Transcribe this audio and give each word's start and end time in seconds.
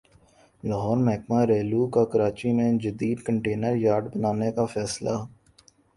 لاہور 0.63 0.97
محکمہ 1.07 1.39
ریلوے 1.49 1.89
کا 1.93 2.03
کراچی 2.11 2.49
میں 2.57 2.71
جدید 2.83 3.17
کنٹینر 3.27 3.75
یارڈ 3.77 4.05
بنانے 4.13 4.51
کا 4.51 4.65
فیصلہ 4.73 5.15